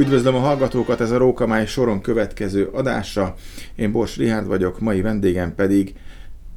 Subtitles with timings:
[0.00, 3.34] Üdvözlöm a hallgatókat, ez a Rókamály soron következő adása.
[3.74, 5.94] Én Bors Rihárd vagyok, mai vendégem pedig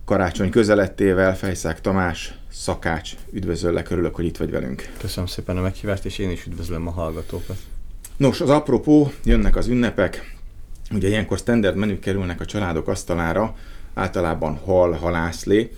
[0.05, 3.11] karácsony közelettével Fejszák Tamás, szakács.
[3.31, 4.89] Üdvözöllek, örülök, hogy itt vagy velünk.
[4.99, 7.57] Köszönöm szépen a meghívást, és én is üdvözlöm a hallgatókat.
[8.17, 10.35] Nos, az apropó, jönnek az ünnepek.
[10.91, 13.55] Ugye ilyenkor standard menük kerülnek a családok asztalára,
[13.93, 15.71] általában hal, halászlé.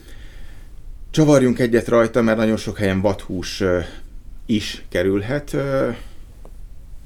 [1.11, 3.63] Csavarjunk egyet rajta, mert nagyon sok helyen vadhús
[4.45, 5.55] is kerülhet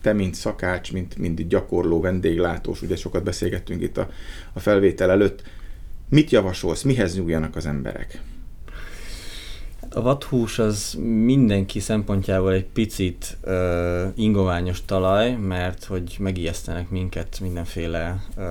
[0.02, 4.10] te, mint szakács, mint, mint gyakorló, vendéglátós, ugye sokat beszélgettünk itt a,
[4.54, 5.42] a felvétel előtt,
[6.10, 8.22] mit javasolsz, mihez nyúljanak az emberek?
[9.92, 18.24] A vadhús az mindenki szempontjából egy picit uh, ingoványos talaj, mert hogy megijesztenek minket mindenféle
[18.38, 18.46] uh,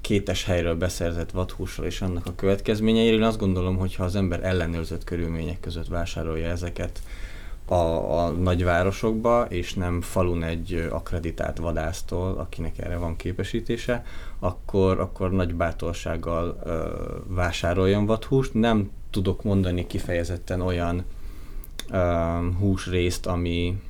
[0.00, 3.18] kétes helyről beszerzett vadhússal és annak a következményeiről.
[3.18, 7.02] Én azt gondolom, hogy ha az ember ellenőrzött körülmények között vásárolja ezeket,
[7.66, 7.74] a,
[8.24, 14.04] a nagyvárosokba, és nem falun egy akreditált vadásztól, akinek erre van képesítése,
[14.38, 16.88] akkor, akkor nagy bátorsággal ö,
[17.26, 18.54] vásároljon vadhúst.
[18.54, 21.04] Nem tudok mondani kifejezetten olyan
[21.90, 21.98] ö,
[22.58, 23.80] húsrészt, ami,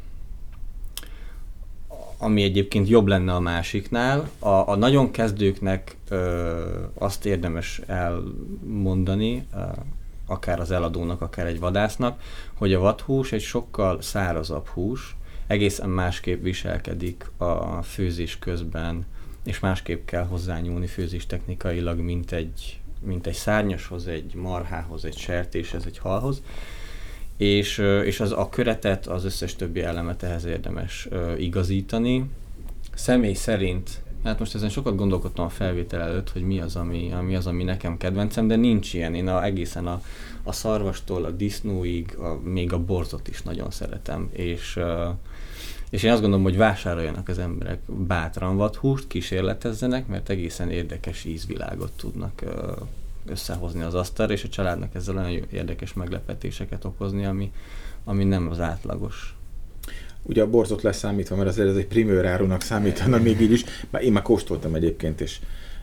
[2.18, 4.30] ami egyébként jobb lenne a másiknál.
[4.38, 6.60] A, a nagyon kezdőknek ö,
[6.94, 9.58] azt érdemes elmondani, ö,
[10.32, 12.22] akár az eladónak, akár egy vadásznak,
[12.54, 15.16] hogy a vadhús egy sokkal szárazabb hús,
[15.46, 19.06] egészen másképp viselkedik a főzés közben,
[19.44, 25.86] és másképp kell hozzányúlni főzés technikailag, mint egy, mint egy szárnyashoz, egy marhához, egy sertéshez,
[25.86, 26.42] egy halhoz.
[27.36, 31.08] És, és az a köretet, az összes többi elemet ehhez érdemes
[31.38, 32.24] igazítani.
[32.94, 37.36] Személy szerint Hát most ezen sokat gondolkodtam a felvétel előtt, hogy mi az, ami, ami
[37.36, 39.14] az, ami nekem kedvencem, de nincs ilyen.
[39.14, 40.02] Én a, egészen a,
[40.42, 44.28] a szarvastól a disznóig, a, még a borzot is nagyon szeretem.
[44.32, 44.78] És,
[45.90, 51.92] és én azt gondolom, hogy vásároljanak az emberek bátran vadhúst, kísérletezzenek, mert egészen érdekes ízvilágot
[51.96, 52.42] tudnak
[53.26, 57.52] összehozni az asztalra, és a családnak ezzel olyan érdekes meglepetéseket okozni, ami,
[58.04, 59.36] ami nem az átlagos
[60.22, 64.02] ugye a borzot leszámítva, mert azért ez egy primőr árunak számítana még így is, már
[64.02, 65.38] én már kóstoltam egyébként, és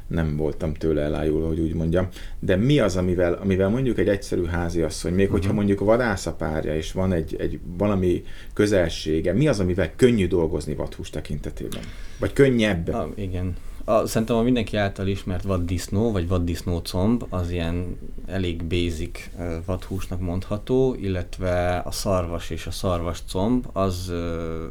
[0.07, 2.07] nem voltam tőle elájulva, hogy úgy mondjam.
[2.39, 5.37] De mi az, amivel, amivel mondjuk egy egyszerű háziasszony, még uh-huh.
[5.37, 5.57] hogyha mhm.
[5.57, 8.23] mondjuk vadászapárja, és van egy, egy valami
[8.53, 11.81] közelsége, mi az, amivel könnyű dolgozni vadhús tekintetében?
[12.19, 12.87] Vagy könnyebb?
[12.93, 18.63] Ah, igen a, szerintem a mindenki által ismert vaddisznó, vagy vaddisznó comb, az ilyen elég
[18.63, 19.29] basic
[19.65, 24.13] vadhúsnak mondható, illetve a szarvas és a szarvas comb, az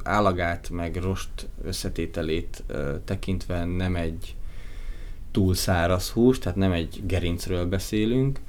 [0.03, 2.65] állagát meg rost összetételét
[3.05, 4.35] tekintve nem egy
[5.31, 8.41] túl száraz hús, tehát nem egy gerincről beszélünk,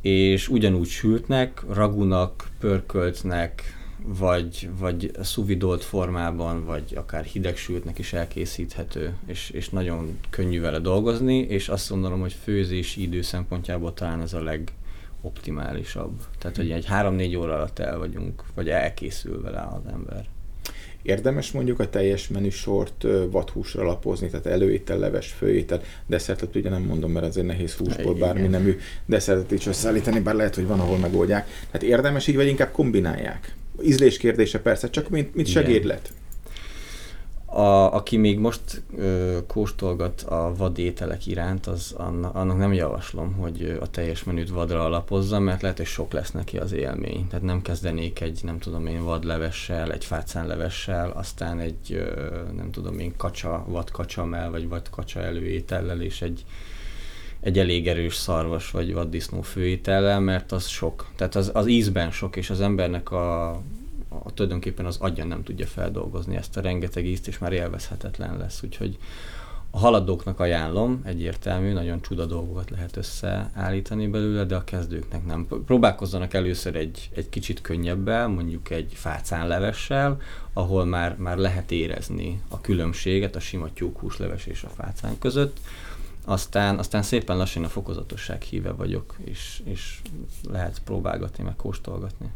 [0.00, 3.77] és ugyanúgy sültnek, ragunak, pörköltnek,
[4.16, 11.38] vagy, vagy szuvidolt formában, vagy akár hidegsültnek is elkészíthető, és, és nagyon könnyű vele dolgozni,
[11.38, 16.12] és azt gondolom, hogy főzési idő szempontjából talán ez a legoptimálisabb.
[16.38, 20.26] Tehát, hogy egy három-négy óra alatt el vagyunk, vagy elkészül vele az ember.
[21.02, 27.10] Érdemes mondjuk a teljes menüsort vadhúsra lapozni, tehát előétel, leves, főétel, desszertet ugye nem mondom,
[27.10, 31.48] mert azért nehéz húsból bármi nemű desszertet is összeállítani, bár lehet, hogy van, ahol megoldják.
[31.70, 33.54] Tehát érdemes így, vagy inkább kombinálják?
[33.82, 36.12] Ízlés kérdése persze, csak mint, mint segédlet.
[37.50, 43.78] A, aki még most ö, kóstolgat a vadételek iránt, az annak, annak nem javaslom, hogy
[43.80, 47.26] a teljes menüt vadra alapozza, mert lehet, hogy sok lesz neki az élmény.
[47.28, 52.98] Tehát nem kezdenék egy, nem tudom én, vadlevessel, egy fácánlevessel, aztán egy, ö, nem tudom
[52.98, 56.44] én, kacsa, vadkacsamel, vagy vadkacsa előétellel, és egy,
[57.40, 61.08] egy elég erős szarvas vagy vaddisznó főétellel, mert az sok.
[61.16, 63.50] Tehát az, az ízben sok, és az embernek a,
[64.08, 68.62] a tulajdonképpen az agya nem tudja feldolgozni ezt a rengeteg ízt, és már élvezhetetlen lesz.
[68.62, 68.98] Úgyhogy
[69.70, 75.46] a haladóknak ajánlom, egyértelmű, nagyon csuda dolgokat lehet összeállítani belőle, de a kezdőknek nem.
[75.66, 80.20] Próbálkozzanak először egy, egy kicsit könnyebbel, mondjuk egy fácánlevessel,
[80.52, 85.60] ahol már, már lehet érezni a különbséget a sima tyúkhúsleves és a fácán között,
[86.28, 90.00] aztán, aztán szépen lassan a fokozatosság híve vagyok, és, és
[90.50, 92.26] lehet próbálgatni, meg kóstolgatni.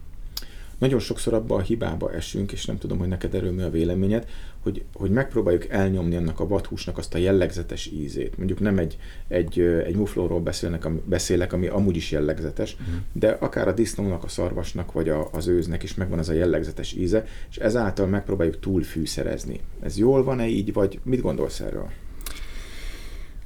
[0.78, 4.28] Nagyon sokszor abba a hibába esünk, és nem tudom, hogy neked erről mi a véleményed,
[4.62, 8.38] hogy, hogy megpróbáljuk elnyomni annak a vadhúsnak azt a jellegzetes ízét.
[8.38, 8.98] Mondjuk nem egy,
[9.28, 12.94] egy, egy muflóról beszélnek, beszélek, ami amúgy is jellegzetes, uh-huh.
[13.12, 16.92] de akár a disznónak, a szarvasnak, vagy a, az őznek is megvan az a jellegzetes
[16.92, 19.60] íze, és ezáltal megpróbáljuk túlfűszerezni.
[19.82, 21.90] Ez jól van-e így, vagy mit gondolsz erről?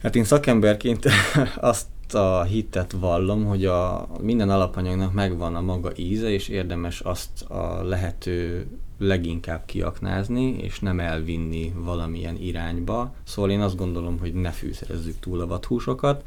[0.03, 1.07] Hát én szakemberként
[1.57, 7.43] azt a hitet vallom, hogy a minden alapanyagnak megvan a maga íze, és érdemes azt
[7.43, 8.67] a lehető
[8.99, 13.15] leginkább kiaknázni, és nem elvinni valamilyen irányba.
[13.25, 16.25] Szóval én azt gondolom, hogy ne fűszerezzük túl a vadhúsokat.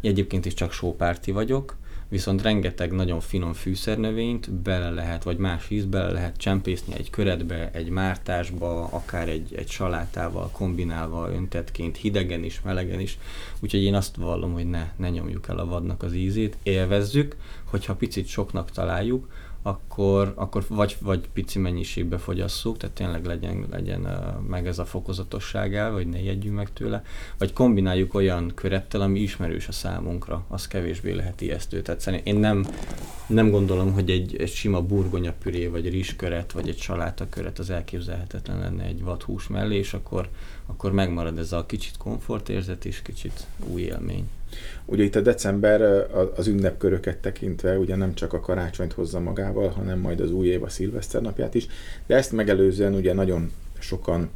[0.00, 1.76] Egyébként is csak sópárti vagyok,
[2.12, 7.70] viszont rengeteg nagyon finom fűszernövényt bele lehet, vagy más íz bele lehet csempészni egy köretbe,
[7.72, 13.18] egy mártásba, akár egy, egy salátával kombinálva öntetként, hidegen is, melegen is.
[13.60, 17.94] Úgyhogy én azt vallom, hogy ne, ne nyomjuk el a vadnak az ízét, élvezzük, hogyha
[17.94, 19.28] picit soknak találjuk,
[19.62, 24.00] akkor, akkor vagy, vagy pici mennyiségbe fogyasszuk, tehát tényleg legyen, legyen
[24.48, 27.02] meg ez a fokozatosság el, vagy ne jegyünk meg tőle,
[27.38, 31.82] vagy kombináljuk olyan körettel, ami ismerős a számunkra, az kevésbé lehet ijesztő.
[31.82, 32.66] Tehát szerintem én nem,
[33.32, 38.84] nem gondolom, hogy egy, egy sima burgonyapüré, vagy rizsköret, vagy egy salátaköret az elképzelhetetlen lenne
[38.84, 40.28] egy vadhús mellé, és akkor,
[40.66, 44.28] akkor megmarad ez a kicsit komfortérzet és kicsit új élmény.
[44.84, 45.82] Ugye itt a december
[46.36, 50.62] az ünnepköröket tekintve ugye nem csak a karácsonyt hozza magával, hanem majd az új év,
[50.62, 51.66] a szilveszter napját is,
[52.06, 54.30] de ezt megelőzően ugye nagyon sokan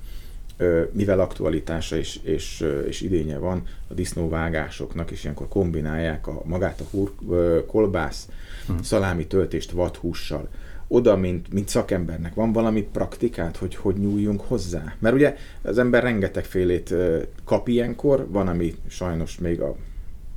[0.92, 6.84] mivel aktualitása és, és, és idénye van a disznóvágásoknak, és ilyenkor kombinálják a, magát a
[6.90, 7.12] húr,
[7.66, 8.28] kolbász,
[8.66, 8.82] hmm.
[8.82, 10.48] szalámi töltést vadhússal.
[10.88, 14.94] Oda, mint, mint szakembernek van valami praktikát, hogy hogy nyúljunk hozzá?
[14.98, 16.94] Mert ugye az ember rengetegfélét
[17.44, 19.76] kap ilyenkor, van, ami sajnos még a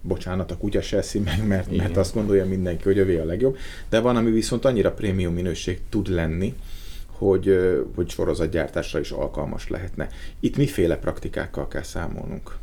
[0.02, 3.58] bocsánat, a kutya se eszi meg, mert, mert azt gondolja mindenki, hogy övé a legjobb,
[3.90, 6.56] de van, ami viszont annyira prémium minőség tud lenni,
[7.20, 7.60] hogy,
[7.96, 10.10] hogy sorozatgyártásra is alkalmas lehetne.
[10.40, 12.58] Itt miféle praktikákkal kell számolnunk?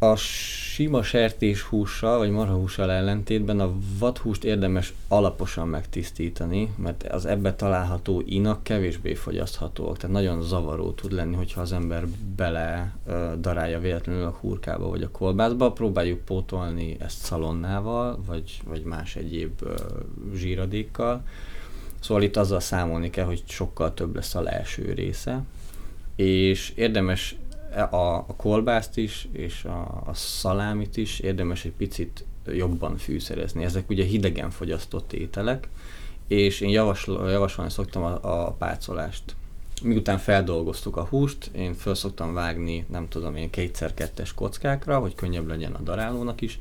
[0.00, 8.22] A sima sertéshússal vagy marhahússal ellentétben a vadhúst érdemes alaposan megtisztítani, mert az ebbe található
[8.26, 12.06] inak kevésbé fogyaszthatóak, tehát nagyon zavaró tud lenni, hogyha az ember
[12.36, 12.96] bele
[13.40, 15.72] darálja véletlenül a hurkába vagy a kolbászba.
[15.72, 19.74] Próbáljuk pótolni ezt szalonnával, vagy, vagy más egyéb uh,
[20.34, 21.22] zsíradékkal.
[22.00, 25.42] Szóval itt azzal számolni kell, hogy sokkal több lesz a leeső része,
[26.16, 27.36] és érdemes
[27.90, 33.64] a, a kolbászt is, és a, a szalámit is érdemes egy picit jobban fűszerezni.
[33.64, 35.68] Ezek ugye hidegen fogyasztott ételek,
[36.26, 39.22] és én javasol, javasolni szoktam a, a pácolást.
[39.82, 45.46] Miután feldolgoztuk a húst, én föl szoktam vágni, nem tudom én, kétszer-kettes kockákra, hogy könnyebb
[45.46, 46.58] legyen a darálónak is,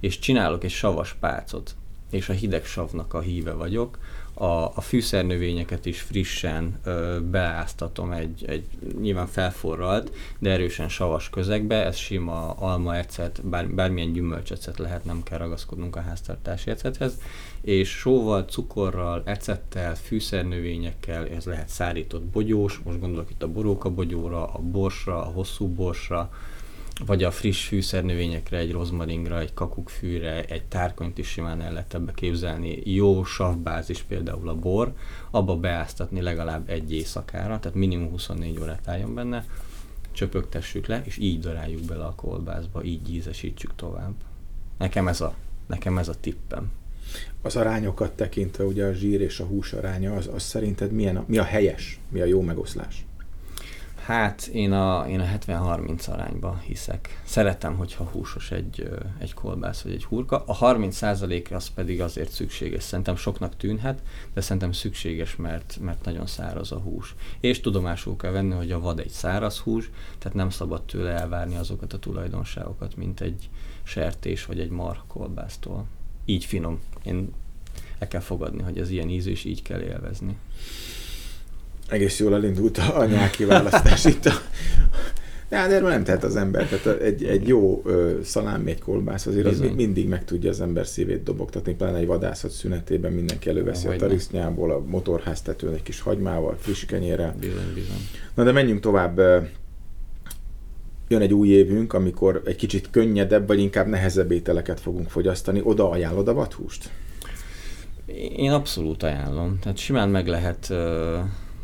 [0.00, 1.74] és csinálok egy savas pácot,
[2.10, 3.98] és a hideg savnak a híve vagyok,
[4.38, 8.66] a, a fűszernövényeket is frissen ö, beáztatom egy, egy
[9.00, 15.22] nyilván felforralt, de erősen savas közegbe, ez sima alma ecet, bár, bármilyen gyümölcsecet lehet, nem
[15.22, 17.18] kell ragaszkodnunk a háztartási ecethez,
[17.60, 24.46] és sóval, cukorral, ecettel, fűszernövényekkel, ez lehet szárított bogyós, most gondolok itt a boróka bogyóra,
[24.46, 26.30] a borsra, a hosszú borsra,
[27.04, 32.12] vagy a friss fűszernövényekre, egy rozmaringra, egy kakukkfűre, egy tárkonyt is simán el lehet ebbe
[32.12, 32.80] képzelni.
[32.84, 34.94] Jó savbázis például a bor,
[35.30, 39.44] abba beáztatni legalább egy éjszakára, tehát minimum 24 órát álljon benne,
[40.12, 44.14] csöpögtessük le, és így daráljuk bele a kolbászba, így ízesítsük tovább.
[44.78, 45.34] Nekem ez a,
[45.66, 46.70] nekem ez a tippem.
[47.42, 51.24] Az arányokat tekintve, ugye a zsír és a hús aránya, az, az szerinted milyen a,
[51.26, 53.04] mi a helyes, mi a jó megoszlás?
[54.06, 57.22] Hát én a, én a 70-30 arányba hiszek.
[57.24, 58.88] Szeretem, hogyha húsos egy,
[59.18, 60.44] egy kolbász vagy egy hurka.
[60.46, 62.82] A 30% az pedig azért szükséges.
[62.82, 64.02] Szerintem soknak tűnhet,
[64.34, 67.14] de szerintem szükséges, mert, mert nagyon száraz a hús.
[67.40, 71.56] És tudomásul kell venni, hogy a vad egy száraz hús, tehát nem szabad tőle elvárni
[71.56, 73.48] azokat a tulajdonságokat, mint egy
[73.82, 75.84] sertés vagy egy marha kolbásztól.
[76.24, 76.80] Így finom.
[77.02, 77.32] Én
[77.98, 80.36] el kell fogadni, hogy az ilyen ízű, és így kell élvezni
[81.88, 84.32] egész jól elindult a nyáki választás itt a,
[85.48, 86.66] de hát erről nem tehet az ember.
[86.68, 87.82] Tehát egy, egy jó
[88.22, 89.68] szalámi, egy kolbász azért Bizony.
[89.68, 93.96] az mindig meg tudja az ember szívét dobogtatni, pláne egy vadászat szünetében mindenki előveszi a
[93.96, 97.34] tarisznyából, a motorháztetőn egy kis hagymával, friss kenyérrel.
[97.40, 98.08] Bizony, bizony.
[98.34, 99.20] Na de menjünk tovább.
[101.08, 105.60] Jön egy új évünk, amikor egy kicsit könnyedebb, vagy inkább nehezebb ételeket fogunk fogyasztani.
[105.64, 106.90] Oda ajánlod a vathúst?
[108.36, 109.58] Én abszolút ajánlom.
[109.60, 110.72] Tehát simán meg lehet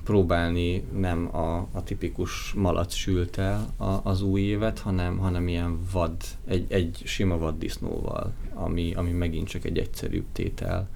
[0.04, 6.16] próbálni nem a, a tipikus malac sültel a, az új évet, hanem, hanem ilyen vad,
[6.46, 10.88] egy, egy sima vaddisznóval, ami, ami megint csak egy egyszerűbb tétel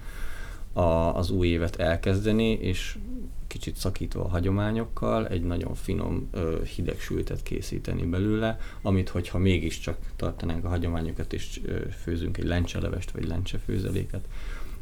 [0.73, 0.81] a,
[1.17, 2.99] az új évet elkezdeni, és
[3.47, 9.99] kicsit szakítva a hagyományokkal, egy nagyon finom ö, hideg sültet készíteni belőle, amit hogyha mégiscsak
[10.17, 14.29] tartanánk a hagyományokat, és ö, főzünk egy lencselevest, vagy lencsefőzeléket,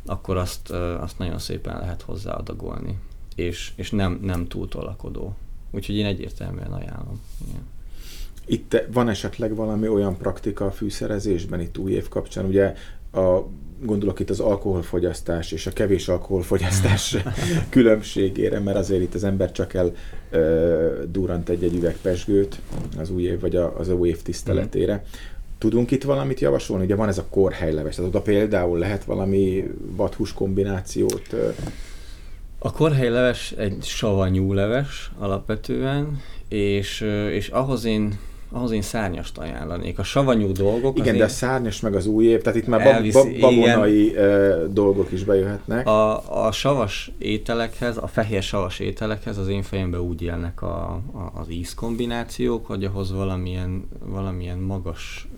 [0.06, 2.98] akkor azt, ö, azt nagyon szépen lehet hozzáadagolni
[3.34, 5.36] és, és nem, nem túl tolakodó.
[5.70, 7.20] Úgyhogy én egyértelműen ajánlom.
[7.48, 7.62] Igen.
[8.46, 12.44] Itt van esetleg valami olyan praktika a fűszerezésben itt új év kapcsán?
[12.44, 12.74] Ugye
[13.12, 13.40] a,
[13.82, 17.16] gondolok itt az alkoholfogyasztás és a kevés alkoholfogyasztás
[17.68, 19.92] különbségére, mert azért itt az ember csak el
[20.32, 22.60] uh, durant egy-egy üveg pesgőt
[22.96, 24.94] az új év vagy a, az új év tiszteletére.
[24.94, 25.32] Mm.
[25.58, 26.84] Tudunk itt valamit javasolni?
[26.84, 31.34] Ugye van ez a korhelyleves, tehát oda például lehet valami vadhús kombinációt
[32.64, 38.18] a korhelyleves egy savanyú leves alapvetően, és, és ahhoz én
[38.50, 39.98] ahhoz én szárnyast ajánlanék.
[39.98, 40.98] A savanyú dolgok...
[40.98, 44.74] Igen, de a szárnyas meg az új év, tehát itt már elviszi, bab, babonai igen.
[44.74, 45.86] dolgok is bejöhetnek.
[45.86, 51.32] A, a savas ételekhez, a fehér savas ételekhez az én fejemben úgy élnek a, a,
[51.40, 55.28] az ízkombinációk, hogy ahhoz valamilyen, valamilyen magas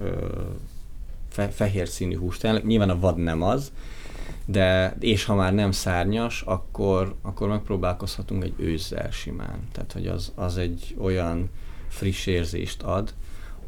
[1.28, 2.62] fe, fehér színű húst.
[2.62, 3.73] Nyilván a vad nem az,
[4.47, 9.69] de és ha már nem szárnyas, akkor, akkor megpróbálkozhatunk egy őzzel simán.
[9.73, 11.50] Tehát, hogy az, az egy olyan
[11.88, 13.15] friss érzést ad,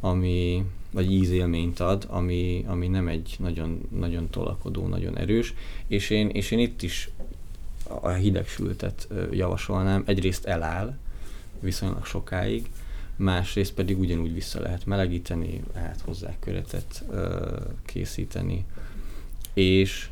[0.00, 5.54] ami, vagy ízélményt ad, ami, ami nem egy nagyon, nagyon tolakodó, nagyon erős,
[5.87, 7.11] és én, és én itt is
[7.85, 10.02] a hidegsültet javasolnám.
[10.06, 10.97] Egyrészt eláll
[11.61, 12.70] viszonylag sokáig,
[13.16, 17.04] másrészt pedig ugyanúgy vissza lehet melegíteni, lehet hozzá köretet
[17.85, 18.64] készíteni,
[19.54, 20.08] és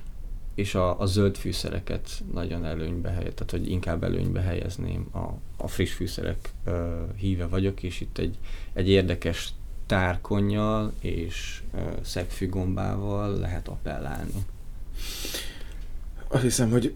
[0.56, 5.08] és a, a zöld fűszereket nagyon előnybe helyez, tehát hogy inkább előnybe helyezném.
[5.12, 8.36] A, a friss fűszerek ö, híve vagyok, és itt egy,
[8.72, 9.48] egy érdekes
[9.86, 14.44] tárkonnyal és ö, szegfűgombával lehet appellálni.
[16.28, 16.94] Azt hiszem, hogy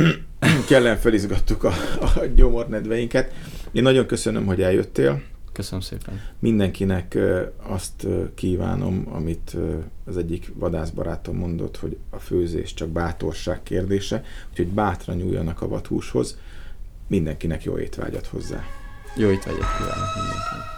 [0.68, 3.32] kellen felizgattuk a, a gyomornedveinket.
[3.72, 5.22] Én nagyon köszönöm, hogy eljöttél.
[5.58, 6.20] Köszönöm szépen.
[6.38, 7.18] Mindenkinek
[7.56, 9.56] azt kívánom, amit
[10.04, 16.38] az egyik vadászbarátom mondott, hogy a főzés csak bátorság kérdése, úgyhogy bátran nyúljanak a vathúshoz.
[17.06, 18.62] Mindenkinek jó étvágyat hozzá.
[19.16, 20.77] Jó étvágyat kívánok mindenkinek.